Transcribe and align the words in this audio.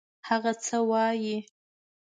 هغه 0.29 0.51
څه 0.65 0.77
وايي. 0.89 1.37